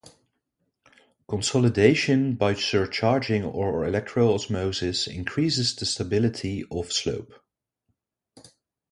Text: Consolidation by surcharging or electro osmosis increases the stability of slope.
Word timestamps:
Consolidation 1.27 2.33
by 2.33 2.55
surcharging 2.55 3.43
or 3.43 3.85
electro 3.85 4.33
osmosis 4.33 5.05
increases 5.05 5.75
the 5.75 5.85
stability 5.85 6.65
of 6.71 6.91
slope. 6.91 7.33